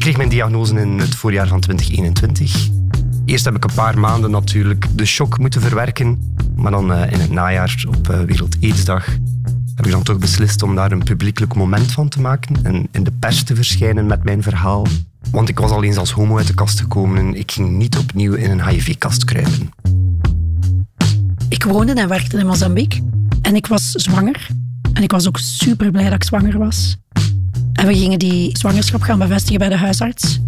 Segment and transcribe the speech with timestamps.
[0.00, 2.68] Ik kreeg mijn diagnose in het voorjaar van 2021.
[3.24, 6.34] Eerst heb ik een paar maanden natuurlijk de shock moeten verwerken.
[6.56, 8.56] Maar dan uh, in het najaar op uh, Wereld
[9.74, 13.04] heb ik dan toch beslist om daar een publiekelijk moment van te maken en in
[13.04, 14.86] de pers te verschijnen met mijn verhaal.
[15.30, 17.98] Want ik was al eens als homo uit de kast gekomen en ik ging niet
[17.98, 19.72] opnieuw in een HIV-kast kruipen.
[21.48, 23.02] Ik woonde en werkte in Mozambique
[23.42, 24.46] en ik was zwanger.
[24.92, 26.98] En ik was ook super blij dat ik zwanger was.
[27.80, 30.38] En we gingen die zwangerschap gaan bevestigen bij de huisarts.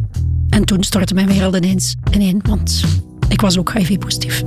[0.48, 2.84] En toen stortte mijn wereld ineens ineen, want
[3.28, 4.42] ik was ook HIV-positief.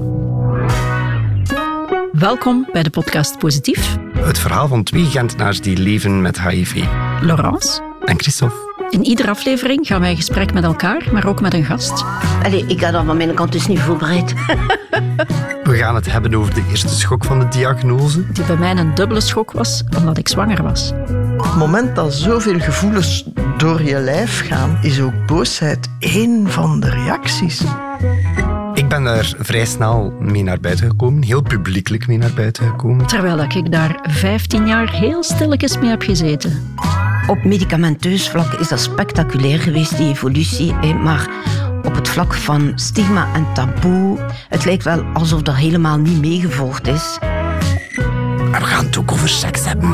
[2.12, 3.98] Welkom bij de podcast Positief.
[4.18, 6.84] Het verhaal van twee Gentenaars die leven met HIV.
[7.22, 7.85] Laurence.
[8.06, 8.74] En Christophe.
[8.90, 12.06] In iedere aflevering gaan wij in gesprek met elkaar, maar ook met een gast.
[12.44, 14.34] Allee, ik had dat van mijn kant dus niet voorbereid.
[15.64, 18.32] We gaan het hebben over de eerste schok van de diagnose.
[18.32, 20.92] Die bij mij een dubbele schok was, omdat ik zwanger was.
[21.38, 23.26] Op het moment dat zoveel gevoelens
[23.58, 27.62] door je lijf gaan, is ook boosheid één van de reacties.
[28.74, 33.06] Ik ben er vrij snel mee naar buiten gekomen, heel publiekelijk mee naar buiten gekomen.
[33.06, 36.74] Terwijl ik daar 15 jaar heel stilletjes mee heb gezeten.
[37.28, 40.74] Op medicamenteus vlak is dat spectaculair geweest, die evolutie.
[40.74, 41.30] Maar
[41.84, 46.88] op het vlak van stigma en taboe, het lijkt wel alsof dat helemaal niet meegevolgd
[46.88, 47.18] is.
[48.52, 49.90] We gaan het ook over seks hebben.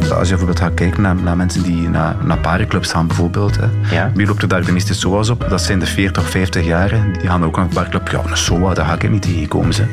[0.00, 3.56] Als je bijvoorbeeld gaat kijken naar, naar mensen die naar, naar parenclubs gaan, bijvoorbeeld.
[3.56, 3.94] Hè.
[3.96, 4.10] Ja.
[4.14, 5.46] Wie loopt er daar de meeste SOA's op?
[5.48, 7.12] Dat zijn de 40, 50 jaren.
[7.12, 8.08] Die gaan ook naar een parenclub.
[8.08, 9.74] Ja, een SOA, daar ga ik niet tegenkomen.
[9.74, 9.84] Ze.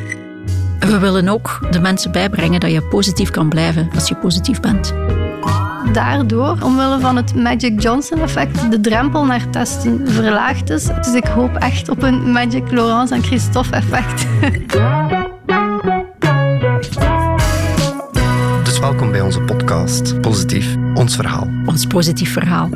[0.80, 4.94] We willen ook de mensen bijbrengen dat je positief kan blijven als je positief bent.
[5.94, 10.84] Daardoor, omwille van het Magic Johnson effect, de drempel naar testen verlaagd is.
[10.84, 14.28] Dus ik hoop echt op een Magic Laurence en Christophe effect.
[18.64, 21.48] Dus welkom bij onze podcast Positief, ons verhaal.
[21.66, 22.70] Ons positief verhaal.